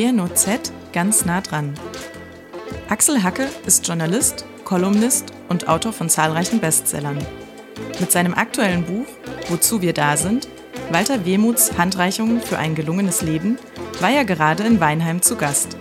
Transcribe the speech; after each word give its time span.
WNOZ 0.00 0.72
ganz 0.94 1.26
nah 1.26 1.42
dran. 1.42 1.74
Axel 2.88 3.22
Hacke 3.22 3.48
ist 3.66 3.86
Journalist, 3.86 4.46
Kolumnist 4.64 5.26
und 5.50 5.68
Autor 5.68 5.92
von 5.92 6.08
zahlreichen 6.08 6.58
Bestsellern. 6.58 7.18
Mit 7.98 8.10
seinem 8.10 8.32
aktuellen 8.32 8.84
Buch 8.84 9.06
Wozu 9.50 9.82
wir 9.82 9.92
da 9.92 10.16
sind, 10.16 10.48
Walter 10.90 11.26
Wehmuts 11.26 11.76
Handreichungen 11.76 12.40
für 12.40 12.56
ein 12.56 12.76
gelungenes 12.76 13.20
Leben, 13.20 13.58
war 13.98 14.10
er 14.10 14.24
gerade 14.24 14.62
in 14.62 14.80
Weinheim 14.80 15.22
zu 15.22 15.36
Gast. 15.36 15.76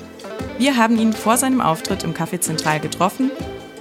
Wir 0.58 0.76
haben 0.76 1.00
ihn 1.00 1.14
vor 1.14 1.38
seinem 1.38 1.62
Auftritt 1.62 2.04
im 2.04 2.16
Café 2.16 2.40
Zentral 2.40 2.80
getroffen 2.80 3.32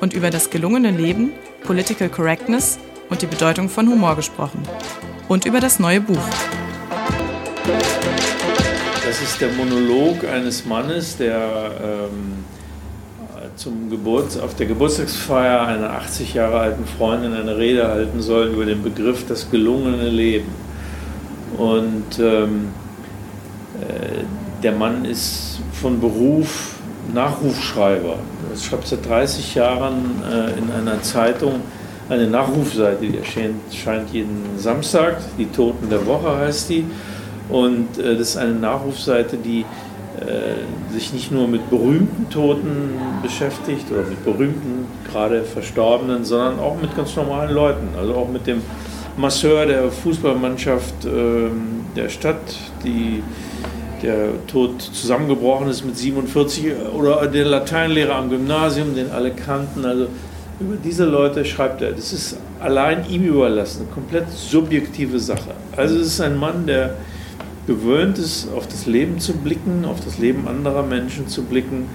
und 0.00 0.12
über 0.12 0.30
das 0.30 0.50
gelungene 0.50 0.90
Leben, 0.90 1.32
Political 1.64 2.10
Correctness 2.10 2.78
und 3.08 3.22
die 3.22 3.26
Bedeutung 3.26 3.68
von 3.70 3.88
Humor 3.88 4.14
gesprochen. 4.14 4.62
Und 5.26 5.46
über 5.46 5.60
das 5.60 5.78
neue 5.78 6.02
Buch. 6.02 6.22
Das 9.20 9.30
ist 9.30 9.40
der 9.40 9.50
Monolog 9.50 10.24
eines 10.32 10.64
Mannes, 10.64 11.16
der 11.16 11.72
ähm, 11.82 12.44
zum 13.56 13.90
Geburts-, 13.90 14.38
auf 14.38 14.54
der 14.54 14.66
Geburtstagsfeier 14.66 15.66
einer 15.66 15.90
80 15.90 16.34
Jahre 16.34 16.60
alten 16.60 16.86
Freundin 16.86 17.34
eine 17.34 17.56
Rede 17.56 17.88
halten 17.88 18.22
soll 18.22 18.46
über 18.46 18.64
den 18.64 18.80
Begriff 18.80 19.26
das 19.26 19.50
gelungene 19.50 20.08
Leben. 20.08 20.52
Und 21.56 22.20
ähm, 22.20 22.68
äh, 23.80 24.22
der 24.62 24.70
Mann 24.70 25.04
ist 25.04 25.58
von 25.72 25.98
Beruf 25.98 26.76
Nachrufschreiber. 27.12 28.18
Er 28.52 28.56
schreibt 28.56 28.86
seit 28.86 29.04
30 29.04 29.52
Jahren 29.56 30.22
äh, 30.30 30.56
in 30.60 30.70
einer 30.70 31.02
Zeitung 31.02 31.54
eine 32.08 32.28
Nachrufseite, 32.28 33.04
die 33.04 33.18
erscheint, 33.18 34.10
jeden 34.12 34.44
Samstag. 34.58 35.16
Die 35.36 35.46
Toten 35.46 35.90
der 35.90 36.06
Woche 36.06 36.36
heißt 36.36 36.70
die. 36.70 36.84
Und 37.48 37.98
äh, 37.98 38.16
das 38.16 38.30
ist 38.30 38.36
eine 38.36 38.52
Nachrufseite, 38.52 39.36
die 39.36 39.64
äh, 40.20 40.92
sich 40.92 41.12
nicht 41.12 41.30
nur 41.30 41.46
mit 41.46 41.70
berühmten 41.70 42.28
Toten 42.30 42.90
beschäftigt 43.22 43.90
oder 43.90 44.02
mit 44.02 44.24
berühmten, 44.24 44.86
gerade 45.10 45.42
Verstorbenen, 45.42 46.24
sondern 46.24 46.58
auch 46.58 46.80
mit 46.80 46.96
ganz 46.96 47.14
normalen 47.16 47.54
Leuten. 47.54 47.88
Also 47.96 48.14
auch 48.14 48.28
mit 48.28 48.46
dem 48.46 48.62
Masseur 49.16 49.66
der 49.66 49.90
Fußballmannschaft 49.90 51.04
äh, 51.04 51.50
der 51.96 52.08
Stadt, 52.08 52.40
die 52.84 53.22
der 54.02 54.46
tot 54.46 54.80
zusammengebrochen 54.80 55.68
ist 55.68 55.84
mit 55.84 55.96
47 55.96 56.66
oder 56.96 57.26
der 57.26 57.44
Lateinlehrer 57.44 58.14
am 58.14 58.30
Gymnasium, 58.30 58.94
den 58.94 59.10
alle 59.10 59.32
kannten. 59.32 59.84
Also 59.84 60.06
über 60.60 60.76
diese 60.82 61.04
Leute 61.04 61.44
schreibt 61.44 61.82
er. 61.82 61.92
Das 61.92 62.12
ist 62.12 62.38
allein 62.60 63.08
ihm 63.08 63.24
überlassen, 63.24 63.82
eine 63.82 63.90
komplett 63.90 64.30
subjektive 64.30 65.18
Sache. 65.18 65.50
Also 65.76 65.96
es 65.96 66.06
ist 66.08 66.20
ein 66.20 66.36
Mann, 66.36 66.66
der 66.66 66.94
gewöhnt 67.68 68.18
ist, 68.18 68.48
auf 68.50 68.66
das 68.66 68.86
Leben 68.86 69.20
zu 69.20 69.34
blicken, 69.34 69.84
auf 69.84 70.00
das 70.00 70.18
Leben 70.18 70.48
anderer 70.48 70.82
Menschen 70.82 71.28
zu 71.28 71.44
blicken 71.44 71.86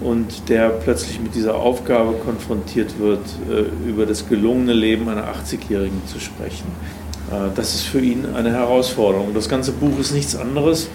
und 0.00 0.50
der 0.50 0.68
plötzlich 0.68 1.18
mit 1.18 1.34
dieser 1.34 1.56
Aufgabe 1.56 2.12
konfrontiert 2.24 2.98
wird, 2.98 3.24
äh, 3.50 3.88
über 3.88 4.04
das 4.04 4.28
gelungene 4.28 4.74
Leben 4.74 5.08
einer 5.08 5.24
80-Jährigen 5.24 6.02
zu 6.06 6.20
sprechen. 6.20 6.66
Äh, 7.30 7.54
das 7.56 7.74
ist 7.74 7.84
für 7.84 8.00
ihn 8.00 8.26
eine 8.34 8.52
Herausforderung. 8.52 9.32
Das 9.32 9.48
ganze 9.48 9.72
Buch 9.72 9.98
ist 9.98 10.12
nichts 10.12 10.36
anderes 10.36 10.88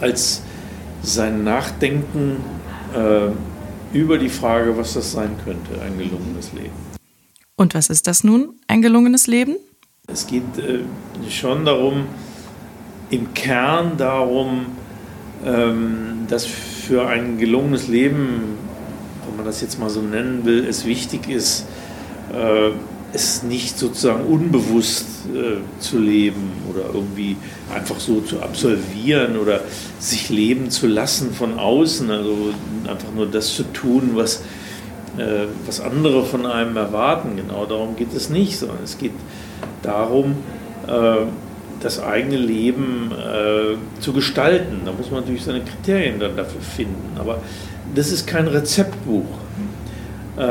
als 0.00 0.42
sein 1.02 1.42
Nachdenken 1.42 2.36
äh, 2.94 3.96
über 3.96 4.18
die 4.18 4.28
Frage, 4.28 4.76
was 4.76 4.92
das 4.92 5.10
sein 5.10 5.30
könnte, 5.42 5.80
ein 5.80 5.96
gelungenes 5.96 6.52
Leben. 6.52 6.74
Und 7.56 7.74
was 7.74 7.88
ist 7.88 8.06
das 8.06 8.24
nun, 8.24 8.60
ein 8.66 8.82
gelungenes 8.82 9.26
Leben? 9.26 9.56
Es 10.06 10.26
geht 10.26 10.42
schon 11.30 11.64
darum, 11.64 12.06
im 13.12 13.34
Kern 13.34 13.98
darum, 13.98 14.66
ähm, 15.44 16.26
dass 16.28 16.46
für 16.46 17.06
ein 17.06 17.38
gelungenes 17.38 17.86
Leben, 17.86 18.56
wenn 19.26 19.36
man 19.36 19.44
das 19.44 19.60
jetzt 19.60 19.78
mal 19.78 19.90
so 19.90 20.00
nennen 20.00 20.44
will, 20.44 20.66
es 20.66 20.86
wichtig 20.86 21.28
ist, 21.28 21.66
äh, 22.32 22.70
es 23.12 23.42
nicht 23.42 23.78
sozusagen 23.78 24.24
unbewusst 24.24 25.06
äh, 25.34 25.58
zu 25.78 25.98
leben 25.98 26.52
oder 26.70 26.86
irgendwie 26.94 27.36
einfach 27.74 28.00
so 28.00 28.22
zu 28.22 28.40
absolvieren 28.40 29.36
oder 29.36 29.60
sich 29.98 30.30
leben 30.30 30.70
zu 30.70 30.86
lassen 30.86 31.34
von 31.34 31.58
außen, 31.58 32.10
also 32.10 32.54
einfach 32.88 33.12
nur 33.14 33.26
das 33.26 33.54
zu 33.54 33.64
tun, 33.74 34.12
was, 34.14 34.36
äh, 35.18 35.44
was 35.66 35.82
andere 35.82 36.24
von 36.24 36.46
einem 36.46 36.78
erwarten. 36.78 37.36
Genau 37.36 37.66
darum 37.66 37.94
geht 37.94 38.14
es 38.14 38.30
nicht, 38.30 38.58
sondern 38.58 38.78
es 38.82 38.96
geht 38.96 39.12
darum, 39.82 40.36
das 41.82 42.02
eigene 42.02 42.36
Leben 42.36 43.10
äh, 43.12 44.00
zu 44.00 44.12
gestalten. 44.12 44.82
Da 44.84 44.92
muss 44.92 45.10
man 45.10 45.20
natürlich 45.20 45.42
seine 45.42 45.60
Kriterien 45.60 46.20
dann 46.20 46.36
dafür 46.36 46.60
finden. 46.60 47.18
Aber 47.18 47.42
das 47.94 48.12
ist 48.12 48.26
kein 48.26 48.46
Rezeptbuch. 48.46 49.26
Äh, 50.36 50.42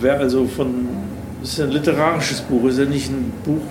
wer 0.00 0.20
also 0.20 0.46
von, 0.46 0.88
das 1.40 1.52
ist 1.52 1.60
ein 1.60 1.70
literarisches 1.70 2.42
Buch, 2.42 2.68
ist 2.68 2.78
ja 2.78 2.84
nicht 2.84 3.10
ein 3.10 3.32
Buch, 3.44 3.62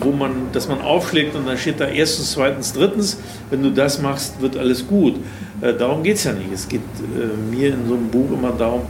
wo 0.00 0.12
man, 0.12 0.48
das 0.52 0.68
man 0.68 0.80
aufschlägt 0.80 1.34
und 1.34 1.46
dann 1.46 1.58
steht 1.58 1.80
da 1.80 1.86
erstens, 1.86 2.32
zweitens, 2.32 2.72
drittens, 2.72 3.18
wenn 3.50 3.62
du 3.62 3.70
das 3.70 4.00
machst, 4.00 4.40
wird 4.40 4.56
alles 4.56 4.86
gut. 4.86 5.16
Äh, 5.60 5.74
darum 5.74 6.02
geht 6.02 6.16
es 6.16 6.24
ja 6.24 6.32
nicht. 6.32 6.52
Es 6.52 6.68
geht 6.68 6.80
äh, 6.80 7.54
mir 7.54 7.74
in 7.74 7.86
so 7.86 7.94
einem 7.94 8.08
Buch 8.08 8.30
immer 8.32 8.52
darum, 8.52 8.82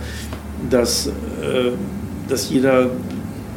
dass, 0.70 1.06
äh, 1.06 1.12
dass 2.28 2.50
jeder 2.50 2.90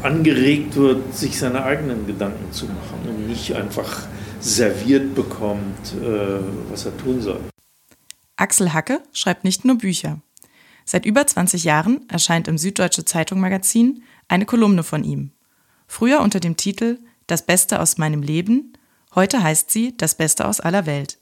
angeregt 0.03 0.75
wird, 0.75 1.15
sich 1.15 1.39
seine 1.39 1.63
eigenen 1.63 2.07
Gedanken 2.07 2.51
zu 2.51 2.65
machen 2.65 3.07
und 3.07 3.27
nicht 3.27 3.55
einfach 3.55 4.07
serviert 4.39 5.15
bekommt, 5.15 5.93
äh, 6.01 6.39
was 6.69 6.85
er 6.85 6.95
tun 6.97 7.21
soll. 7.21 7.41
Axel 8.35 8.73
Hacke 8.73 9.01
schreibt 9.13 9.43
nicht 9.43 9.65
nur 9.65 9.77
Bücher. 9.77 10.21
Seit 10.85 11.05
über 11.05 11.25
20 11.25 11.63
Jahren 11.63 12.07
erscheint 12.07 12.47
im 12.47 12.57
Süddeutsche 12.57 13.03
Zeitung 13.03 13.39
Magazin 13.39 14.03
eine 14.27 14.45
Kolumne 14.45 14.83
von 14.83 15.03
ihm. 15.03 15.31
Früher 15.87 16.21
unter 16.21 16.39
dem 16.39 16.55
Titel 16.55 16.99
Das 17.25 17.45
Beste 17.45 17.81
aus 17.81 17.97
meinem 17.97 18.21
Leben, 18.21 18.73
heute 19.15 19.41
heißt 19.41 19.71
sie 19.71 19.97
Das 19.97 20.15
Beste 20.15 20.47
aus 20.47 20.59
aller 20.59 20.85
Welt. 20.85 21.17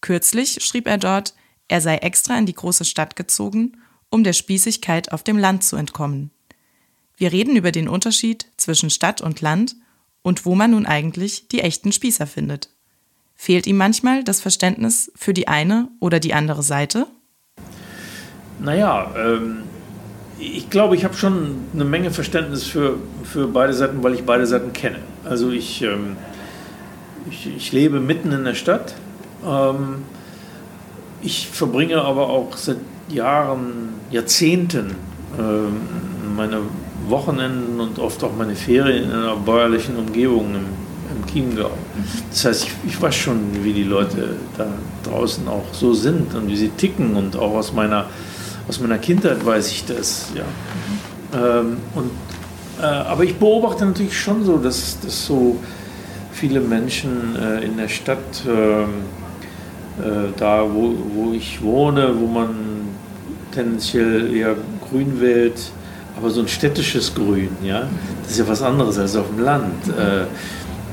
Kürzlich 0.00 0.62
schrieb 0.62 0.86
er 0.86 0.98
dort, 0.98 1.34
er 1.68 1.80
sei 1.80 1.96
extra 1.96 2.38
in 2.38 2.46
die 2.46 2.54
große 2.54 2.84
Stadt 2.84 3.16
gezogen, 3.16 3.80
um 4.10 4.22
der 4.22 4.34
Spießigkeit 4.34 5.10
auf 5.12 5.24
dem 5.24 5.38
Land 5.38 5.64
zu 5.64 5.76
entkommen. 5.76 6.30
Wir 7.16 7.32
reden 7.32 7.56
über 7.56 7.72
den 7.72 7.88
Unterschied 7.88 8.46
zwischen 8.58 8.90
Stadt 8.90 9.22
und 9.22 9.40
Land 9.40 9.76
und 10.22 10.44
wo 10.44 10.54
man 10.54 10.72
nun 10.72 10.84
eigentlich 10.84 11.48
die 11.48 11.60
echten 11.60 11.92
Spießer 11.92 12.26
findet. 12.26 12.68
Fehlt 13.34 13.66
ihm 13.66 13.76
manchmal 13.76 14.22
das 14.22 14.40
Verständnis 14.40 15.10
für 15.14 15.32
die 15.32 15.48
eine 15.48 15.88
oder 15.98 16.20
die 16.20 16.34
andere 16.34 16.62
Seite? 16.62 17.06
Naja, 18.60 19.14
ähm, 19.16 19.62
ich 20.38 20.68
glaube, 20.68 20.94
ich 20.94 21.04
habe 21.04 21.14
schon 21.14 21.56
eine 21.72 21.84
Menge 21.84 22.10
Verständnis 22.10 22.64
für, 22.64 22.98
für 23.24 23.48
beide 23.48 23.72
Seiten, 23.72 24.02
weil 24.02 24.14
ich 24.14 24.24
beide 24.24 24.46
Seiten 24.46 24.72
kenne. 24.74 24.98
Also 25.24 25.50
ich, 25.50 25.82
ähm, 25.82 26.16
ich, 27.30 27.46
ich, 27.46 27.72
lebe 27.72 28.00
mitten 28.00 28.32
in 28.32 28.44
der 28.44 28.54
Stadt. 28.54 28.94
Ähm, 29.46 30.02
ich 31.22 31.48
verbringe 31.48 32.02
aber 32.02 32.28
auch 32.28 32.56
seit 32.56 32.78
Jahren, 33.08 33.94
Jahrzehnten 34.10 34.96
ähm, 35.38 35.76
meine 36.34 36.60
Wochenenden 37.08 37.80
und 37.80 37.98
oft 37.98 38.22
auch 38.24 38.34
meine 38.36 38.54
Ferien 38.54 39.04
in 39.04 39.12
einer 39.12 39.36
bäuerlichen 39.36 39.96
Umgebung 39.96 40.54
im, 40.54 40.66
im 41.16 41.26
Chiemgau. 41.26 41.70
Das 42.30 42.44
heißt, 42.44 42.64
ich, 42.64 42.92
ich, 42.92 43.00
weiß 43.00 43.14
schon, 43.14 43.64
wie 43.64 43.72
die 43.72 43.84
Leute 43.84 44.36
da 44.56 44.66
draußen 45.04 45.46
auch 45.48 45.64
so 45.72 45.94
sind 45.94 46.34
und 46.34 46.48
wie 46.48 46.56
sie 46.56 46.68
ticken 46.70 47.14
und 47.14 47.36
auch 47.36 47.54
aus 47.54 47.72
meiner, 47.72 48.06
aus 48.68 48.80
meiner 48.80 48.98
Kindheit 48.98 49.44
weiß 49.44 49.70
ich 49.70 49.84
das. 49.84 50.28
Ja. 50.34 51.60
Ähm, 51.60 51.78
und, 51.94 52.10
äh, 52.80 52.84
aber 52.84 53.24
ich 53.24 53.36
beobachte 53.36 53.86
natürlich 53.86 54.18
schon 54.18 54.44
so, 54.44 54.58
dass, 54.58 54.98
dass 55.00 55.26
so 55.26 55.56
viele 56.32 56.60
Menschen 56.60 57.36
äh, 57.36 57.64
in 57.64 57.76
der 57.76 57.88
Stadt, 57.88 58.44
äh, 58.46 58.86
da 60.36 60.62
wo, 60.62 60.94
wo 61.14 61.32
ich 61.32 61.62
wohne, 61.62 62.12
wo 62.20 62.26
man 62.26 62.54
tendenziell 63.52 64.34
eher 64.34 64.54
grün 64.90 65.20
wählt, 65.22 65.72
aber 66.16 66.30
so 66.30 66.40
ein 66.40 66.48
städtisches 66.48 67.14
Grün, 67.14 67.50
ja, 67.62 67.88
das 68.22 68.32
ist 68.32 68.38
ja 68.38 68.48
was 68.48 68.62
anderes 68.62 68.98
als 68.98 69.16
auf 69.16 69.26
dem 69.28 69.44
Land, 69.44 69.88
äh, 69.88 70.24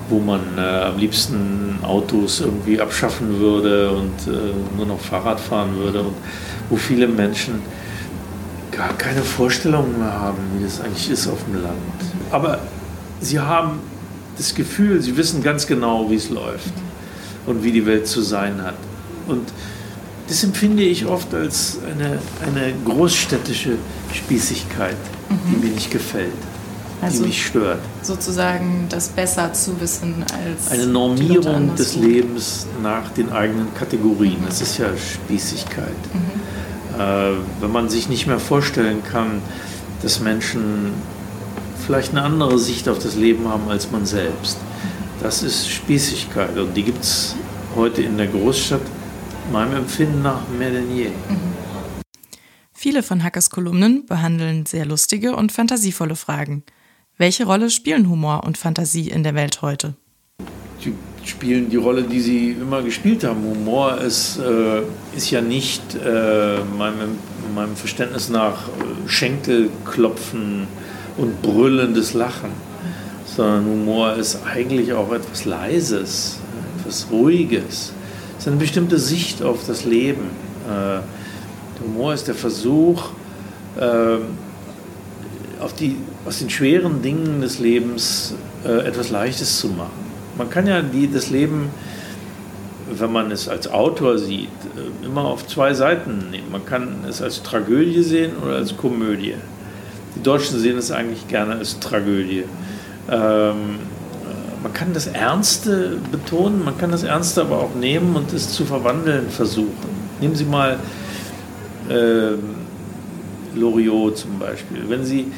wo 0.09 0.19
man 0.19 0.41
äh, 0.57 0.61
am 0.61 0.97
liebsten 0.97 1.79
Autos 1.81 2.41
irgendwie 2.41 2.79
abschaffen 2.79 3.39
würde 3.39 3.89
und 3.91 4.27
äh, 4.27 4.75
nur 4.75 4.85
noch 4.85 4.99
Fahrrad 4.99 5.39
fahren 5.39 5.75
würde 5.77 6.01
und 6.01 6.15
wo 6.69 6.75
viele 6.75 7.07
Menschen 7.07 7.61
gar 8.71 8.93
keine 8.97 9.21
Vorstellung 9.21 9.97
mehr 9.97 10.11
haben, 10.11 10.37
wie 10.57 10.63
das 10.63 10.81
eigentlich 10.81 11.09
ist 11.09 11.27
auf 11.27 11.43
dem 11.45 11.61
Land. 11.61 11.77
Aber 12.31 12.59
sie 13.21 13.39
haben 13.39 13.79
das 14.37 14.53
Gefühl, 14.53 15.01
sie 15.01 15.15
wissen 15.15 15.41
ganz 15.43 15.67
genau, 15.67 16.09
wie 16.09 16.15
es 16.15 16.29
läuft 16.29 16.73
und 17.45 17.63
wie 17.63 17.71
die 17.71 17.85
Welt 17.85 18.07
zu 18.07 18.21
sein 18.21 18.61
hat. 18.61 18.75
Und 19.27 19.47
das 20.27 20.43
empfinde 20.43 20.83
ich 20.83 21.05
oft 21.05 21.33
als 21.33 21.79
eine, 21.85 22.19
eine 22.45 22.73
großstädtische 22.85 23.77
Spießigkeit, 24.13 24.95
mhm. 25.29 25.35
die 25.51 25.67
mir 25.67 25.73
nicht 25.73 25.91
gefällt. 25.91 26.31
also 27.01 27.23
die 27.23 27.27
mich 27.27 27.45
stört. 27.45 27.79
Sozusagen 28.01 28.87
das 28.89 29.09
besser 29.09 29.51
zu 29.53 29.79
wissen 29.81 30.23
als. 30.23 30.71
Eine 30.71 30.87
Normierung 30.87 31.75
des 31.75 31.95
Lebens 31.95 32.67
nach 32.81 33.09
den 33.09 33.31
eigenen 33.31 33.73
Kategorien. 33.75 34.41
Mhm. 34.41 34.45
Das 34.45 34.61
ist 34.61 34.77
ja 34.77 34.87
Spießigkeit. 34.95 35.87
Mhm. 36.13 36.99
Äh, 37.01 37.31
wenn 37.59 37.71
man 37.71 37.89
sich 37.89 38.07
nicht 38.07 38.27
mehr 38.27 38.39
vorstellen 38.39 39.03
kann, 39.03 39.41
dass 40.01 40.19
Menschen 40.19 40.91
vielleicht 41.85 42.11
eine 42.11 42.23
andere 42.23 42.57
Sicht 42.59 42.87
auf 42.87 42.99
das 42.99 43.15
Leben 43.15 43.47
haben 43.47 43.69
als 43.69 43.91
man 43.91 44.05
selbst. 44.05 44.57
Das 45.21 45.43
ist 45.43 45.69
Spießigkeit 45.69 46.57
und 46.57 46.75
die 46.75 46.83
gibt 46.83 47.03
es 47.03 47.35
heute 47.75 48.01
in 48.01 48.17
der 48.17 48.27
Großstadt 48.27 48.81
meinem 49.51 49.77
Empfinden 49.77 50.21
nach 50.21 50.47
mehr 50.57 50.71
denn 50.71 50.95
je. 50.95 51.09
Mhm. 51.09 51.53
Viele 52.83 53.01
von 53.01 53.23
Hackers 53.23 53.49
Kolumnen 53.49 54.05
behandeln 54.05 54.65
sehr 54.65 54.85
lustige 54.85 55.35
und 55.35 55.51
fantasievolle 55.51 56.15
Fragen. 56.15 56.63
Welche 57.17 57.45
Rolle 57.45 57.69
spielen 57.69 58.09
Humor 58.09 58.43
und 58.43 58.57
Fantasie 58.57 59.09
in 59.09 59.23
der 59.23 59.35
Welt 59.35 59.61
heute? 59.61 59.93
Die 60.83 60.93
spielen 61.23 61.69
die 61.69 61.77
Rolle, 61.77 62.03
die 62.03 62.19
sie 62.19 62.51
immer 62.51 62.81
gespielt 62.81 63.23
haben. 63.23 63.43
Humor 63.43 63.99
ist, 63.99 64.37
äh, 64.37 64.81
ist 65.15 65.31
ja 65.31 65.39
nicht 65.39 65.81
äh, 65.95 66.57
meinem, 66.77 67.17
meinem 67.55 67.75
Verständnis 67.75 68.29
nach 68.29 68.67
äh, 68.67 69.07
Schenkelklopfen 69.07 70.67
und 71.17 71.41
brüllendes 71.41 72.13
Lachen, 72.13 72.51
sondern 73.25 73.65
Humor 73.65 74.13
ist 74.15 74.39
eigentlich 74.45 74.91
auch 74.91 75.13
etwas 75.13 75.45
Leises, 75.45 76.39
etwas 76.79 77.07
Ruhiges. 77.11 77.93
Ist 78.43 78.49
eine 78.49 78.57
bestimmte 78.57 78.99
Sicht 78.99 79.41
auf 79.41 79.65
das 79.67 79.85
Leben. 79.85 80.29
Äh, 80.67 80.99
Humor 81.81 82.13
ist 82.13 82.27
der 82.27 82.35
Versuch, 82.35 83.11
äh, 83.79 84.17
auf 85.61 85.71
die, 85.79 85.95
aus 86.25 86.39
den 86.39 86.49
schweren 86.49 87.01
Dingen 87.01 87.39
des 87.39 87.59
Lebens 87.59 88.35
äh, 88.65 88.85
etwas 88.85 89.11
Leichtes 89.11 89.61
zu 89.61 89.69
machen. 89.69 89.93
Man 90.37 90.49
kann 90.49 90.67
ja 90.67 90.81
die, 90.81 91.09
das 91.09 91.29
Leben, 91.29 91.69
wenn 92.91 93.13
man 93.13 93.31
es 93.31 93.47
als 93.47 93.71
Autor 93.71 94.17
sieht, 94.17 94.49
äh, 94.75 95.05
immer 95.05 95.23
auf 95.23 95.47
zwei 95.47 95.73
Seiten 95.73 96.29
nehmen. 96.29 96.51
Man 96.51 96.65
kann 96.65 97.05
es 97.07 97.21
als 97.21 97.43
Tragödie 97.43 98.03
sehen 98.03 98.33
oder 98.43 98.57
als 98.57 98.75
Komödie. 98.75 99.35
Die 100.17 100.21
Deutschen 100.21 100.59
sehen 100.59 100.77
es 100.77 100.91
eigentlich 100.91 101.29
gerne 101.29 101.55
als 101.55 101.79
Tragödie. 101.79 102.43
Ähm, 103.09 103.79
man 104.63 104.73
kann 104.73 104.93
das 104.93 105.07
Ernste 105.07 105.97
betonen, 106.09 106.63
man 106.63 106.77
kann 106.77 106.89
das 106.89 107.03
Ernste 107.03 107.41
aber 107.41 107.59
auch 107.59 107.75
nehmen 107.75 108.15
und 108.15 108.31
es 108.31 108.49
zu 108.53 108.65
verwandeln 108.65 109.29
versuchen. 109.29 109.93
Nehmen 110.21 110.35
Sie 110.35 110.45
mal 110.45 110.79
äh, 111.89 112.37
Loriot 113.55 114.17
zum 114.17 114.39
Beispiel. 114.39 114.85
Wenn 114.87 115.03
Sie, 115.03 115.31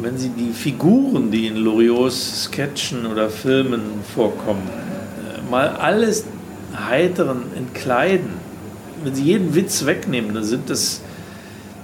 wenn 0.00 0.16
Sie 0.16 0.30
die 0.30 0.52
Figuren, 0.52 1.30
die 1.30 1.46
in 1.46 1.56
Loriots 1.56 2.44
Sketchen 2.44 3.04
oder 3.06 3.28
Filmen 3.28 3.82
vorkommen, 4.14 4.62
äh, 4.66 5.50
mal 5.50 5.68
alles 5.68 6.24
Heiteren 6.88 7.42
entkleiden, 7.54 8.30
wenn 9.04 9.14
Sie 9.14 9.22
jeden 9.22 9.54
Witz 9.54 9.84
wegnehmen, 9.84 10.34
dann 10.34 10.44
sind 10.44 10.70
das 10.70 11.02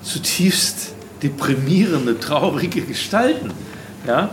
zutiefst 0.02 0.94
deprimierende, 1.22 2.18
traurige 2.18 2.80
Gestalten. 2.80 3.50
Ja? 4.06 4.30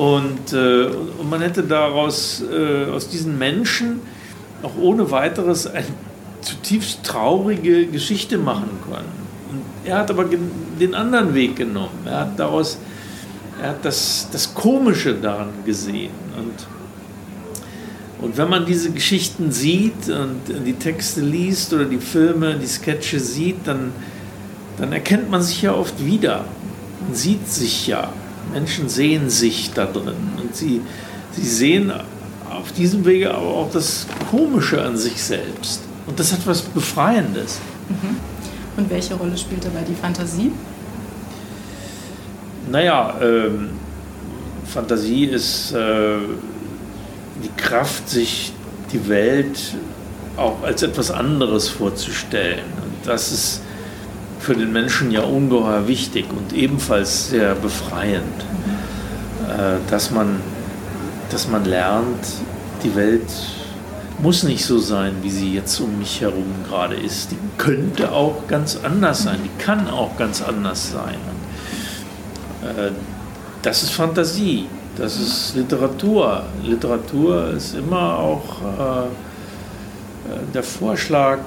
Und, 0.00 0.54
äh, 0.54 0.86
und 1.18 1.28
man 1.28 1.42
hätte 1.42 1.62
daraus, 1.62 2.42
äh, 2.50 2.90
aus 2.90 3.10
diesen 3.10 3.36
Menschen, 3.36 4.00
auch 4.62 4.72
ohne 4.80 5.10
weiteres, 5.10 5.66
ein 5.66 5.84
zutiefst 6.40 7.04
traurige 7.04 7.84
Geschichte 7.84 8.38
machen 8.38 8.70
können. 8.82 9.12
Und 9.50 9.62
er 9.84 9.98
hat 9.98 10.10
aber 10.10 10.24
den 10.24 10.94
anderen 10.94 11.34
Weg 11.34 11.56
genommen. 11.56 12.06
Er 12.06 12.20
hat 12.20 12.38
daraus, 12.38 12.78
er 13.60 13.70
hat 13.70 13.84
das, 13.84 14.28
das 14.32 14.54
Komische 14.54 15.12
daran 15.16 15.50
gesehen. 15.66 16.12
Und, 16.34 18.24
und 18.24 18.38
wenn 18.38 18.48
man 18.48 18.64
diese 18.64 18.92
Geschichten 18.92 19.52
sieht 19.52 20.08
und 20.08 20.64
die 20.64 20.72
Texte 20.72 21.20
liest 21.20 21.74
oder 21.74 21.84
die 21.84 21.98
Filme, 21.98 22.54
die 22.54 22.66
Sketche 22.66 23.20
sieht, 23.20 23.66
dann, 23.66 23.92
dann 24.78 24.94
erkennt 24.94 25.30
man 25.30 25.42
sich 25.42 25.60
ja 25.60 25.74
oft 25.74 26.02
wieder. 26.02 26.46
Man 27.04 27.14
sieht 27.14 27.46
sich 27.46 27.86
ja. 27.86 28.10
Menschen 28.52 28.88
sehen 28.88 29.30
sich 29.30 29.72
da 29.72 29.86
drin. 29.86 30.16
Und 30.40 30.54
sie, 30.54 30.80
sie 31.32 31.46
sehen 31.46 31.92
auf 32.50 32.72
diesem 32.72 33.04
Wege 33.04 33.32
aber 33.32 33.46
auch 33.46 33.70
das 33.70 34.06
Komische 34.30 34.82
an 34.82 34.96
sich 34.96 35.22
selbst. 35.22 35.82
Und 36.06 36.18
das 36.18 36.32
hat 36.32 36.46
was 36.46 36.62
Befreiendes. 36.62 37.58
Mhm. 37.88 38.16
Und 38.76 38.90
welche 38.90 39.14
Rolle 39.14 39.36
spielt 39.36 39.64
dabei 39.64 39.82
die 39.88 39.94
Fantasie? 39.94 40.52
Naja, 42.70 43.14
ähm, 43.20 43.70
Fantasie 44.64 45.24
ist 45.24 45.72
äh, 45.72 46.18
die 47.42 47.60
Kraft, 47.60 48.08
sich 48.08 48.52
die 48.92 49.08
Welt 49.08 49.58
auch 50.36 50.62
als 50.62 50.82
etwas 50.82 51.10
anderes 51.10 51.68
vorzustellen. 51.68 52.64
Und 52.82 53.06
das 53.06 53.32
ist 53.32 53.62
für 54.40 54.54
den 54.54 54.72
Menschen 54.72 55.10
ja 55.10 55.20
ungeheuer 55.20 55.86
wichtig 55.86 56.26
und 56.30 56.52
ebenfalls 56.54 57.28
sehr 57.28 57.54
befreiend, 57.54 58.40
äh, 59.48 59.76
dass, 59.90 60.10
man, 60.10 60.40
dass 61.30 61.46
man 61.46 61.64
lernt, 61.64 62.26
die 62.82 62.96
Welt 62.96 63.30
muss 64.22 64.42
nicht 64.42 64.64
so 64.64 64.78
sein, 64.78 65.16
wie 65.22 65.30
sie 65.30 65.54
jetzt 65.54 65.78
um 65.80 65.98
mich 65.98 66.20
herum 66.20 66.46
gerade 66.68 66.94
ist. 66.94 67.30
Die 67.30 67.38
könnte 67.58 68.12
auch 68.12 68.46
ganz 68.48 68.78
anders 68.82 69.22
sein. 69.22 69.38
Die 69.44 69.62
kann 69.62 69.88
auch 69.88 70.16
ganz 70.16 70.42
anders 70.42 70.90
sein. 70.90 71.18
Äh, 72.62 72.90
das 73.62 73.82
ist 73.82 73.92
Fantasie. 73.92 74.66
Das 74.96 75.18
ist 75.18 75.54
Literatur. 75.54 76.44
Literatur 76.62 77.50
ist 77.50 77.74
immer 77.74 78.18
auch 78.18 78.62
äh, 78.62 79.06
der 80.52 80.62
Vorschlag, 80.62 81.38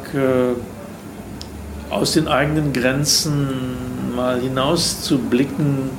aus 1.93 2.13
den 2.13 2.27
eigenen 2.27 2.73
Grenzen 2.73 4.15
mal 4.15 4.39
hinaus 4.39 5.01
zu 5.01 5.17
blicken 5.17 5.89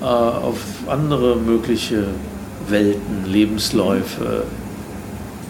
auf 0.00 0.58
andere 0.88 1.36
mögliche 1.36 2.06
Welten, 2.68 3.26
Lebensläufe, 3.26 4.44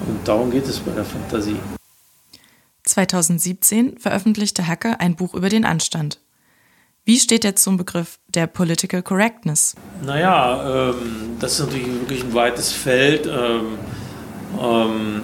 und 0.06 0.26
darum 0.26 0.50
geht 0.50 0.66
es 0.66 0.78
bei 0.80 0.92
der 0.92 1.04
Fantasie. 1.04 1.56
2017 2.84 3.98
veröffentlichte 3.98 4.66
Hacker 4.66 5.00
ein 5.00 5.16
Buch 5.16 5.34
über 5.34 5.48
den 5.48 5.64
Anstand. 5.64 6.18
Wie 7.04 7.18
steht 7.18 7.44
er 7.44 7.56
zum 7.56 7.76
Begriff 7.76 8.18
der 8.28 8.46
Political 8.46 9.02
Correctness? 9.02 9.74
Naja, 10.04 10.90
ähm, 10.90 11.36
das 11.38 11.54
ist 11.54 11.66
natürlich 11.66 11.86
wirklich 11.86 12.24
ein 12.24 12.34
weites 12.34 12.72
Feld. 12.72 13.26
Ähm, 13.26 13.78
ähm, 14.60 15.22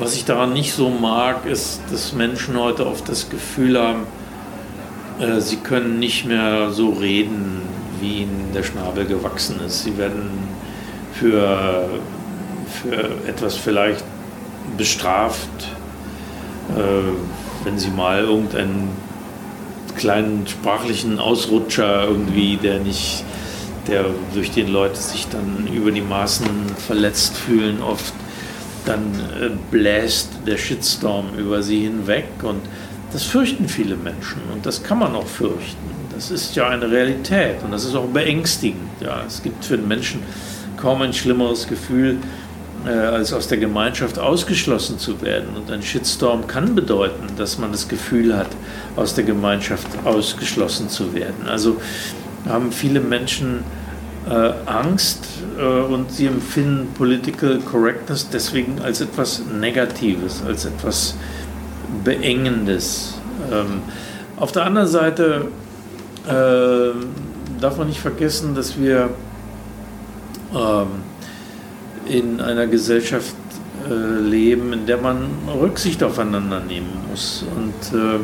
was 0.00 0.14
ich 0.14 0.24
daran 0.24 0.52
nicht 0.52 0.72
so 0.72 0.88
mag, 0.88 1.46
ist, 1.46 1.80
dass 1.90 2.12
Menschen 2.12 2.58
heute 2.58 2.86
oft 2.86 3.08
das 3.08 3.28
Gefühl 3.30 3.78
haben, 3.78 4.06
äh, 5.20 5.40
sie 5.40 5.56
können 5.56 5.98
nicht 5.98 6.24
mehr 6.24 6.70
so 6.70 6.90
reden, 6.90 7.62
wie 8.00 8.22
ihnen 8.22 8.50
der 8.54 8.62
Schnabel 8.62 9.04
gewachsen 9.04 9.60
ist. 9.60 9.84
Sie 9.84 9.96
werden 9.98 10.30
für 11.12 12.00
für 12.70 13.28
etwas 13.28 13.56
vielleicht 13.56 14.04
bestraft, 14.76 15.48
äh, 16.70 17.64
wenn 17.64 17.78
sie 17.78 17.90
mal 17.90 18.20
irgendeinen 18.20 18.88
kleinen 19.96 20.46
sprachlichen 20.46 21.18
Ausrutscher 21.18 22.04
irgendwie, 22.04 22.56
der 22.56 22.78
nicht, 22.78 23.24
der 23.86 24.06
durch 24.34 24.50
den 24.52 24.68
Leute 24.68 24.96
sich 24.96 25.28
dann 25.28 25.68
über 25.72 25.90
die 25.90 26.00
Maßen 26.00 26.46
verletzt 26.86 27.36
fühlen, 27.36 27.82
oft 27.82 28.14
dann 28.90 29.14
äh, 29.40 29.50
bläst 29.70 30.28
der 30.46 30.56
Shitstorm 30.56 31.34
über 31.38 31.62
sie 31.62 31.80
hinweg 31.80 32.26
und 32.42 32.60
das 33.12 33.24
fürchten 33.24 33.68
viele 33.68 33.96
Menschen 33.96 34.42
und 34.52 34.66
das 34.66 34.82
kann 34.82 34.98
man 34.98 35.14
auch 35.14 35.26
fürchten. 35.26 35.90
Das 36.12 36.30
ist 36.30 36.54
ja 36.54 36.68
eine 36.68 36.90
Realität 36.90 37.62
und 37.64 37.70
das 37.72 37.84
ist 37.84 37.94
auch 37.94 38.06
beängstigend. 38.06 38.90
Ja, 39.00 39.22
es 39.26 39.42
gibt 39.42 39.64
für 39.64 39.76
den 39.76 39.88
Menschen 39.88 40.22
kaum 40.76 41.02
ein 41.02 41.12
schlimmeres 41.12 41.66
Gefühl, 41.66 42.18
äh, 42.86 42.90
als 42.90 43.32
aus 43.32 43.46
der 43.48 43.58
Gemeinschaft 43.58 44.18
ausgeschlossen 44.18 44.98
zu 44.98 45.20
werden. 45.22 45.50
Und 45.56 45.70
ein 45.70 45.82
Shitstorm 45.82 46.46
kann 46.46 46.74
bedeuten, 46.74 47.26
dass 47.36 47.58
man 47.58 47.72
das 47.72 47.88
Gefühl 47.88 48.36
hat, 48.36 48.48
aus 48.96 49.14
der 49.14 49.24
Gemeinschaft 49.24 49.86
ausgeschlossen 50.04 50.88
zu 50.88 51.14
werden. 51.14 51.46
Also 51.48 51.80
haben 52.48 52.72
viele 52.72 53.00
Menschen 53.00 53.64
äh, 54.30 54.52
Angst 54.66 55.24
äh, 55.58 55.62
und 55.62 56.12
sie 56.12 56.26
empfinden 56.26 56.88
Political 56.94 57.58
Correctness 57.60 58.28
deswegen 58.30 58.80
als 58.80 59.00
etwas 59.00 59.42
Negatives, 59.60 60.42
als 60.46 60.64
etwas 60.64 61.16
Beengendes. 62.04 63.14
Ähm, 63.52 63.82
auf 64.36 64.52
der 64.52 64.64
anderen 64.64 64.88
Seite 64.88 65.48
äh, 66.26 67.60
darf 67.60 67.76
man 67.76 67.88
nicht 67.88 68.00
vergessen, 68.00 68.54
dass 68.54 68.78
wir 68.78 69.10
ähm, 70.54 70.86
in 72.06 72.40
einer 72.40 72.66
Gesellschaft 72.66 73.34
äh, 73.88 73.92
leben, 73.92 74.72
in 74.72 74.86
der 74.86 74.98
man 74.98 75.26
Rücksicht 75.60 76.02
aufeinander 76.02 76.60
nehmen 76.60 76.90
muss 77.10 77.44
und 77.56 77.98
äh, 77.98 78.18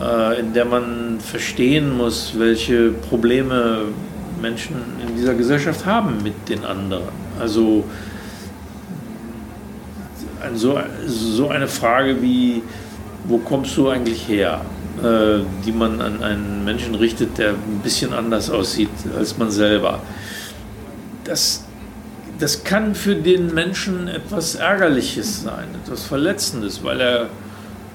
äh, 0.00 0.40
in 0.40 0.52
der 0.52 0.64
man 0.64 1.18
verstehen 1.20 1.96
muss, 1.96 2.34
welche 2.38 2.90
Probleme 2.90 3.86
Menschen 4.44 4.76
dieser 5.16 5.34
Gesellschaft 5.34 5.86
haben 5.86 6.22
mit 6.22 6.48
den 6.48 6.64
anderen. 6.64 7.08
Also 7.40 7.84
so, 10.54 10.78
so 11.06 11.48
eine 11.48 11.68
Frage 11.68 12.20
wie, 12.20 12.62
wo 13.24 13.38
kommst 13.38 13.76
du 13.76 13.88
eigentlich 13.88 14.28
her? 14.28 14.60
Äh, 15.02 15.40
die 15.66 15.72
man 15.72 16.00
an 16.00 16.22
einen 16.22 16.64
Menschen 16.64 16.94
richtet, 16.94 17.36
der 17.36 17.50
ein 17.50 17.80
bisschen 17.82 18.14
anders 18.14 18.48
aussieht 18.48 18.90
als 19.18 19.36
man 19.36 19.50
selber. 19.50 20.00
Das, 21.24 21.64
das 22.38 22.62
kann 22.62 22.94
für 22.94 23.16
den 23.16 23.52
Menschen 23.52 24.06
etwas 24.06 24.54
Ärgerliches 24.54 25.42
sein, 25.42 25.66
etwas 25.82 26.04
Verletzendes, 26.04 26.84
weil 26.84 27.00
er 27.00 27.26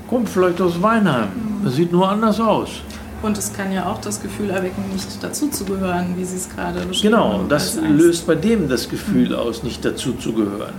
kommt 0.09 0.27
vielleicht 0.27 0.59
aus 0.59 0.81
Weinheim. 0.81 1.29
Er 1.63 1.71
sieht 1.71 1.91
nur 1.91 2.09
anders 2.09 2.39
aus. 2.41 2.81
Und 3.21 3.37
es 3.37 3.51
kann 3.51 3.71
ja 3.71 3.85
auch 3.85 3.99
das 3.99 4.21
Gefühl 4.21 4.49
erwecken, 4.49 4.83
nicht 4.93 5.21
dazuzugehören, 5.21 6.15
wie 6.17 6.23
Sie 6.23 6.37
es 6.37 6.49
gerade 6.49 6.85
beschrieben 6.85 7.13
genau, 7.13 7.33
haben. 7.33 7.37
Genau, 7.43 7.49
das 7.49 7.75
löst 7.75 8.25
bei 8.25 8.35
dem 8.35 8.69
das 8.69 8.87
Gefühl 8.87 9.35
aus, 9.35 9.63
nicht 9.63 9.83
dazuzugehören. 9.83 10.75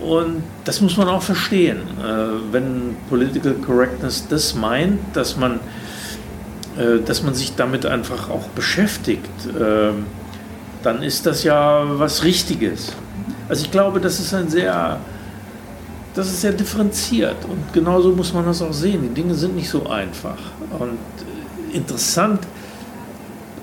Und 0.00 0.42
das 0.64 0.80
muss 0.80 0.96
man 0.96 1.08
auch 1.08 1.22
verstehen. 1.22 1.78
Äh, 2.00 2.52
wenn 2.52 2.96
Political 3.08 3.54
Correctness 3.54 4.26
das 4.28 4.54
meint, 4.54 4.98
dass 5.12 5.36
man, 5.36 5.60
äh, 6.76 6.98
dass 7.04 7.22
man 7.22 7.34
sich 7.34 7.54
damit 7.54 7.86
einfach 7.86 8.28
auch 8.28 8.48
beschäftigt, 8.48 9.30
äh, 9.46 9.92
dann 10.82 11.02
ist 11.02 11.26
das 11.26 11.44
ja 11.44 11.84
was 11.98 12.24
Richtiges. 12.24 12.92
Also 13.48 13.64
ich 13.64 13.70
glaube, 13.70 14.00
das 14.00 14.18
ist 14.18 14.34
ein 14.34 14.48
sehr, 14.48 14.98
das 16.14 16.26
ist 16.26 16.40
sehr 16.40 16.52
differenziert 16.52 17.36
und 17.48 17.72
genauso 17.72 18.10
muss 18.10 18.32
man 18.32 18.44
das 18.44 18.60
auch 18.62 18.72
sehen. 18.72 19.02
Die 19.02 19.14
Dinge 19.14 19.34
sind 19.34 19.54
nicht 19.54 19.68
so 19.68 19.86
einfach. 19.86 20.38
Und 20.78 20.98
interessant 21.72 22.46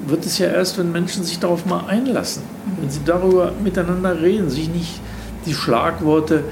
wird 0.06 0.26
es 0.26 0.38
ja 0.38 0.48
erst, 0.48 0.78
wenn 0.78 0.92
Menschen 0.92 1.24
sich 1.24 1.40
darauf 1.40 1.66
mal 1.66 1.86
einlassen, 1.88 2.44
wenn 2.80 2.90
sie 2.90 3.02
darüber 3.06 3.52
miteinander 3.64 4.22
reden, 4.22 4.50
sich 4.50 4.70
nicht 4.70 5.00
die 5.46 5.54
Schlagworte 5.54 6.44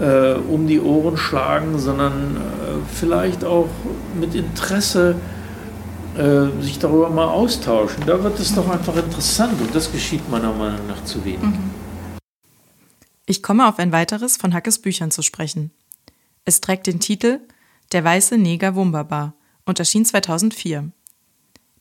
äh, 0.00 0.34
um 0.34 0.66
die 0.66 0.80
Ohren 0.80 1.16
schlagen, 1.16 1.78
sondern 1.78 2.36
äh, 2.36 2.38
vielleicht 2.94 3.44
auch 3.44 3.68
mit 4.18 4.34
Interesse 4.34 5.16
äh, 6.16 6.62
sich 6.62 6.78
darüber 6.78 7.10
mal 7.10 7.28
austauschen. 7.28 8.04
Da 8.06 8.22
wird 8.22 8.38
es 8.38 8.54
doch 8.54 8.68
einfach 8.70 8.96
interessant 8.96 9.60
und 9.60 9.74
das 9.74 9.90
geschieht 9.90 10.30
meiner 10.30 10.52
Meinung 10.52 10.86
nach 10.86 11.02
zu 11.04 11.24
wenig. 11.24 11.40
Mhm. 11.40 11.70
Ich 13.26 13.42
komme 13.42 13.68
auf 13.68 13.78
ein 13.78 13.92
weiteres 13.92 14.36
von 14.36 14.52
Hackes 14.52 14.80
Büchern 14.80 15.10
zu 15.10 15.22
sprechen. 15.22 15.70
Es 16.44 16.60
trägt 16.60 16.86
den 16.86 17.00
Titel 17.00 17.40
Der 17.92 18.04
weiße 18.04 18.36
Neger 18.36 18.74
Wunderbar 18.74 19.34
und 19.64 19.78
erschien 19.78 20.04
2004. 20.04 20.90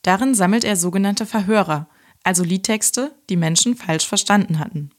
Darin 0.01 0.33
sammelt 0.33 0.63
er 0.63 0.75
sogenannte 0.75 1.25
Verhörer, 1.25 1.87
also 2.23 2.43
Liedtexte, 2.43 3.15
die 3.29 3.37
Menschen 3.37 3.75
falsch 3.75 4.07
verstanden 4.07 4.59
hatten. 4.59 4.91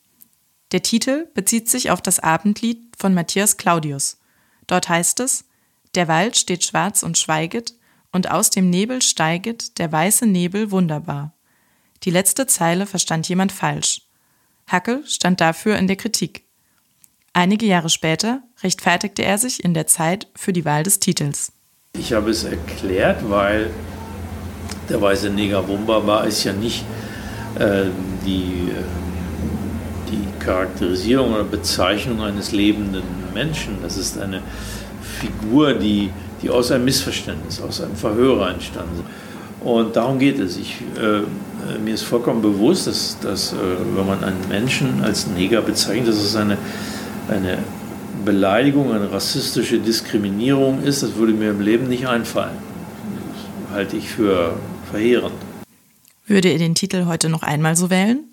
Der 0.73 0.83
Titel 0.83 1.29
bezieht 1.35 1.69
sich 1.69 1.91
auf 1.91 2.01
das 2.01 2.19
Abendlied 2.19 2.81
von 2.97 3.15
Matthias 3.15 3.57
Claudius. 3.57 4.19
Dort 4.67 4.89
heißt 4.89 5.21
es: 5.21 5.45
Der 5.95 6.09
Wald 6.09 6.37
steht 6.37 6.65
schwarz 6.65 7.03
und 7.03 7.19
schweiget, 7.19 7.75
und 8.11 8.31
aus 8.31 8.51
dem 8.51 8.71
Nebel 8.71 9.03
steiget 9.03 9.79
der 9.79 9.91
weiße 9.91 10.27
Nebel 10.27 10.71
wunderbar. 10.71 11.33
Die 12.05 12.11
letzte 12.11 12.47
Zeile 12.47 12.87
verstand 12.87 13.29
jemand 13.29 13.53
falsch. 13.53 14.03
Hackel 14.67 15.07
stand 15.07 15.41
dafür 15.41 15.79
in 15.79 15.87
der 15.87 15.97
Kritik. 15.97 16.45
Einige 17.33 17.67
Jahre 17.67 17.89
später 17.89 18.43
rechtfertigte 18.63 19.23
er 19.23 19.39
sich 19.39 19.65
in 19.65 19.73
der 19.73 19.87
Zeit 19.87 20.29
für 20.35 20.53
die 20.53 20.65
Wahl 20.65 20.83
des 20.83 21.01
Titels. 21.01 21.53
Ich 21.95 22.13
habe 22.13 22.31
es 22.31 22.45
erklärt, 22.45 23.29
weil 23.31 23.71
der 24.89 25.01
weiße 25.01 25.31
Neger 25.31 25.67
wunderbar 25.69 26.27
ist 26.27 26.45
ja 26.45 26.53
nicht 26.53 26.85
äh, 27.59 27.85
die 28.25 28.71
äh, 28.71 28.83
die 30.13 30.45
Charakterisierung 30.45 31.33
oder 31.33 31.45
Bezeichnung 31.45 32.21
eines 32.21 32.53
lebenden 32.53 33.03
Menschen. 33.35 33.79
Das 33.83 33.97
ist 33.97 34.21
eine 34.21 34.43
Figur, 35.03 35.75
die, 35.75 36.11
die 36.43 36.51
aus 36.51 36.71
einem 36.71 36.85
Missverständnis, 36.85 37.61
aus 37.61 37.81
einem 37.81 37.97
Verhörer 37.97 38.51
entstanden 38.51 39.01
ist. 39.01 39.67
Und 39.67 39.97
darum 39.97 40.19
geht 40.19 40.39
es. 40.39 40.57
Ich, 40.57 40.81
äh, 41.01 41.79
mir 41.79 41.95
ist 41.95 42.03
vollkommen 42.03 42.43
bewusst, 42.43 42.89
dass, 42.89 43.19
dass 43.21 43.53
äh, 43.53 43.57
wenn 43.95 44.07
man 44.07 44.25
einen 44.25 44.49
Menschen 44.49 45.03
als 45.03 45.29
Neger 45.29 45.63
bezeichnet, 45.63 46.09
dass 46.09 46.17
es 46.17 46.35
eine, 46.35 46.59
eine 47.29 47.59
Beleidigung, 48.25 48.93
eine 48.93 49.11
rassistische 49.11 49.79
Diskriminierung 49.79 50.83
ist. 50.83 51.03
Das 51.03 51.15
würde 51.15 51.33
mir 51.33 51.51
im 51.51 51.61
Leben 51.61 51.89
nicht 51.89 52.09
einfallen. 52.09 52.57
Das 53.69 53.77
halte 53.77 53.97
ich 53.97 54.09
für 54.09 54.55
verheerend. 54.93 55.35
Würde 56.27 56.53
ihr 56.53 56.59
den 56.59 56.77
Titel 56.77 57.07
heute 57.07 57.29
noch 57.29 57.43
einmal 57.43 57.75
so 57.75 57.91
wählen? 57.91 58.33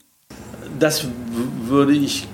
das 0.80 1.06
würde 1.66 1.94
ich 1.94 2.28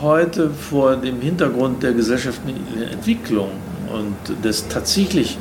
heute 0.00 0.50
vor 0.50 0.96
dem 0.96 1.20
Hintergrund 1.20 1.82
der 1.82 1.92
gesellschaftlichen 1.92 2.82
Entwicklung 2.90 3.50
und 3.92 4.44
des 4.44 4.68
tatsächlich 4.68 5.38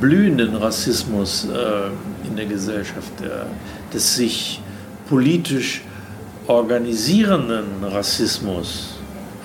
blühenden 0.00 0.54
Rassismus 0.54 1.46
äh, 1.46 2.28
in 2.28 2.36
der 2.36 2.46
Gesellschaft, 2.46 3.10
der, 3.20 3.46
des 3.92 4.16
sich 4.16 4.60
politisch 5.08 5.82
organisierenden 6.46 7.82
Rassismus 7.82 8.98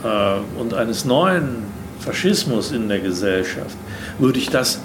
äh, 0.04 0.60
und 0.60 0.74
eines 0.74 1.06
neuen 1.06 1.64
Faschismus 2.00 2.72
in 2.72 2.90
der 2.90 3.00
Gesellschaft, 3.00 3.78
würde 4.20 4.40
ich 4.40 4.50
das 4.50 4.82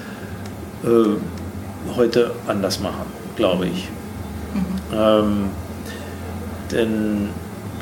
äh, 0.84 1.96
heute 1.96 2.32
anders 2.46 2.80
machen, 2.80 3.06
glaube 3.36 3.66
ich. 3.66 3.88
Mhm. 4.54 4.96
Ähm, 4.96 5.44
denn 6.72 7.28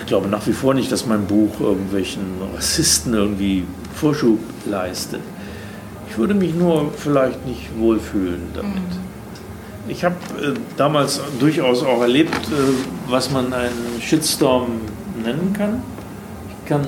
ich 0.01 0.07
glaube 0.07 0.29
nach 0.29 0.47
wie 0.47 0.53
vor 0.53 0.75
nicht, 0.75 0.93
dass 0.93 1.07
mein 1.07 1.27
Buch 1.27 1.61
irgendwelchen 1.61 2.25
Rassisten 2.55 3.15
irgendwie 3.15 3.65
Vorschub 3.95 4.39
leistet. 4.67 5.21
Ich 6.11 6.19
würde 6.19 6.35
mich 6.35 6.55
nur 6.55 6.93
vielleicht 6.97 7.47
nicht 7.47 7.71
wohlfühlen 7.79 8.43
damit. 8.55 8.75
Mhm. 8.75 9.05
Ich 9.89 10.05
habe 10.05 10.17
äh, 10.41 10.55
damals 10.77 11.21
durchaus 11.39 11.83
auch 11.83 12.01
erlebt, 12.01 12.35
äh, 12.35 13.11
was 13.11 13.31
man 13.31 13.53
einen 13.53 14.01
Shitstorm 14.01 14.67
nennen 15.23 15.53
kann. 15.53 15.83
Ich, 16.49 16.69
kann, 16.69 16.87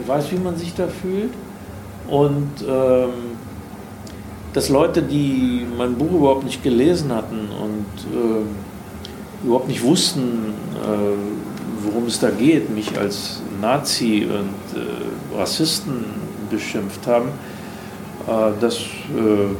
ich 0.00 0.08
weiß, 0.08 0.32
wie 0.32 0.38
man 0.38 0.56
sich 0.56 0.74
da 0.74 0.88
fühlt. 0.88 1.32
Und 2.08 2.64
ähm, 2.66 3.27
dass 4.58 4.70
Leute, 4.70 5.02
die 5.02 5.64
mein 5.78 5.94
Buch 5.94 6.10
überhaupt 6.10 6.42
nicht 6.42 6.64
gelesen 6.64 7.12
hatten 7.14 7.48
und 7.62 7.86
äh, 8.12 9.46
überhaupt 9.46 9.68
nicht 9.68 9.84
wussten, 9.84 10.52
äh, 10.82 11.84
worum 11.84 12.06
es 12.06 12.18
da 12.18 12.30
geht, 12.30 12.68
mich 12.74 12.98
als 12.98 13.40
Nazi 13.60 14.26
und 14.28 14.76
äh, 14.76 15.38
Rassisten 15.38 16.06
beschimpft 16.50 17.06
haben, 17.06 17.28
äh, 18.26 18.50
das, 18.60 18.78
äh, 18.78 19.54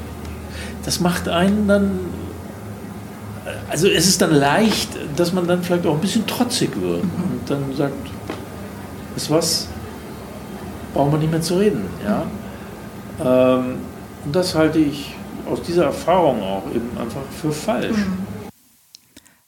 das 0.85 0.99
macht 0.99 1.29
einen 1.29 1.69
dann, 1.69 2.01
also 3.71 3.87
es 3.87 4.09
ist 4.09 4.21
dann 4.21 4.35
leicht, 4.35 4.89
dass 5.15 5.33
man 5.33 5.47
dann 5.47 5.63
vielleicht 5.63 5.87
auch 5.87 5.95
ein 5.95 6.01
bisschen 6.01 6.27
trotzig 6.27 6.71
wird 6.75 7.05
mhm. 7.05 7.11
und 7.23 7.49
dann 7.49 7.63
sagt, 7.77 7.95
ist 9.15 9.31
was, 9.31 9.69
brauchen 10.93 11.13
wir 11.13 11.19
nicht 11.21 11.31
mehr 11.31 11.41
zu 11.41 11.55
reden. 11.55 11.85
Ja? 12.05 12.25
Ähm, 13.25 13.88
und 14.25 14.35
das 14.35 14.55
halte 14.55 14.79
ich 14.79 15.15
aus 15.47 15.63
dieser 15.63 15.85
Erfahrung 15.85 16.43
auch 16.43 16.65
eben 16.75 16.97
einfach 16.99 17.23
für 17.41 17.53
falsch. 17.53 17.97
Mhm. 17.97 18.27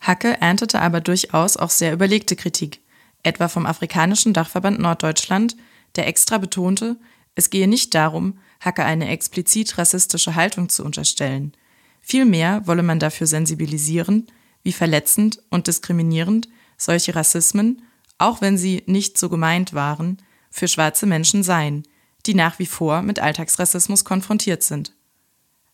Hacke 0.00 0.40
erntete 0.40 0.80
aber 0.80 1.00
durchaus 1.00 1.56
auch 1.56 1.70
sehr 1.70 1.92
überlegte 1.92 2.36
Kritik, 2.36 2.80
etwa 3.22 3.48
vom 3.48 3.66
Afrikanischen 3.66 4.32
Dachverband 4.32 4.78
Norddeutschland, 4.78 5.56
der 5.96 6.06
extra 6.06 6.38
betonte, 6.38 6.96
es 7.34 7.50
gehe 7.50 7.68
nicht 7.68 7.94
darum, 7.94 8.38
Hacke 8.60 8.84
eine 8.84 9.08
explizit 9.08 9.78
rassistische 9.78 10.34
Haltung 10.34 10.68
zu 10.68 10.84
unterstellen. 10.84 11.52
Vielmehr 12.00 12.66
wolle 12.66 12.82
man 12.82 12.98
dafür 12.98 13.26
sensibilisieren, 13.26 14.26
wie 14.62 14.72
verletzend 14.72 15.42
und 15.50 15.66
diskriminierend 15.66 16.48
solche 16.76 17.14
Rassismen, 17.14 17.82
auch 18.18 18.40
wenn 18.40 18.58
sie 18.58 18.82
nicht 18.86 19.18
so 19.18 19.28
gemeint 19.28 19.74
waren, 19.74 20.18
für 20.50 20.68
schwarze 20.68 21.06
Menschen 21.06 21.42
seien, 21.42 21.84
die 22.30 22.36
nach 22.36 22.60
wie 22.60 22.66
vor 22.66 23.02
mit 23.02 23.18
Alltagsrassismus 23.18 24.04
konfrontiert 24.04 24.62
sind. 24.62 24.92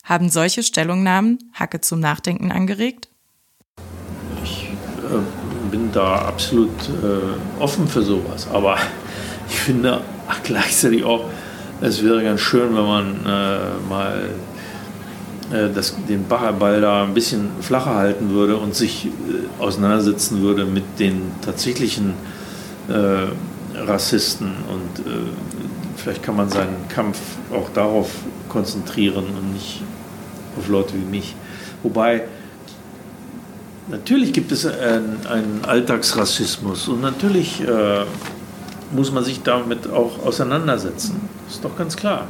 Haben 0.04 0.30
solche 0.30 0.62
Stellungnahmen 0.62 1.38
Hacke 1.52 1.82
zum 1.82 2.00
Nachdenken 2.00 2.50
angeregt? 2.50 3.08
Äh, 3.76 5.70
bin 5.70 5.92
da 5.92 6.14
absolut 6.14 6.70
äh, 6.88 7.60
offen 7.60 7.86
für 7.86 8.00
sowas. 8.00 8.48
Aber 8.50 8.78
ich 9.50 9.56
finde 9.56 10.00
ach, 10.26 10.42
gleichzeitig 10.44 11.04
auch, 11.04 11.26
es 11.82 12.02
wäre 12.02 12.22
ganz 12.22 12.40
schön, 12.40 12.74
wenn 12.74 12.86
man 12.86 13.26
äh, 13.26 13.88
mal 13.90 14.30
äh, 15.52 15.68
das, 15.74 15.94
den 16.08 16.26
Ball 16.26 16.80
da 16.80 17.04
ein 17.04 17.12
bisschen 17.12 17.50
flacher 17.60 17.96
halten 17.96 18.30
würde 18.30 18.56
und 18.56 18.74
sich 18.74 19.06
äh, 19.06 19.62
auseinandersetzen 19.62 20.40
würde 20.40 20.64
mit 20.64 20.84
den 20.98 21.32
tatsächlichen 21.42 22.14
äh, 22.88 23.26
Rassisten. 23.78 24.52
Und 24.70 25.04
vielleicht 26.06 26.22
kann 26.22 26.36
man 26.36 26.48
seinen 26.48 26.86
Kampf 26.88 27.18
auch 27.52 27.68
darauf 27.74 28.08
konzentrieren 28.48 29.24
und 29.36 29.54
nicht 29.54 29.82
auf 30.56 30.68
Leute 30.68 30.94
wie 30.94 31.04
mich. 31.04 31.34
Wobei 31.82 32.22
Natürlich 33.88 34.32
gibt 34.32 34.50
es 34.50 34.66
einen, 34.66 35.24
einen 35.28 35.64
Alltagsrassismus 35.64 36.88
und 36.88 37.02
natürlich 37.02 37.60
äh, 37.60 38.04
muss 38.90 39.12
man 39.12 39.22
sich 39.22 39.44
damit 39.44 39.88
auch 39.88 40.26
auseinandersetzen. 40.26 41.20
Ist 41.48 41.64
doch 41.64 41.76
ganz 41.78 41.96
klar. 41.96 42.26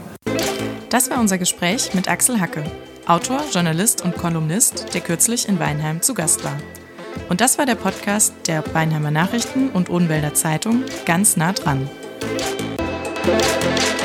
Das 0.91 1.09
war 1.09 1.19
unser 1.19 1.39
Gespräch 1.39 1.95
mit 1.95 2.11
Axel 2.11 2.39
Hacke, 2.39 2.63
Autor, 3.07 3.43
Journalist 3.51 4.05
und 4.05 4.19
Kolumnist, 4.19 4.93
der 4.93 5.01
kürzlich 5.01 5.49
in 5.49 5.59
Weinheim 5.59 6.03
zu 6.03 6.13
Gast 6.13 6.45
war. 6.45 6.59
Und 7.31 7.41
das 7.41 7.57
war 7.57 7.65
der 7.65 7.77
Podcast 7.77 8.35
der 8.49 8.63
Weinheimer 8.75 9.11
Nachrichten 9.11 9.71
und 9.71 9.89
Odenwälder 9.89 10.35
Zeitung 10.35 10.85
ganz 11.07 11.39
nah 11.39 11.55
dran. 11.55 11.89
Thank 13.27 13.91
you. 13.91 13.96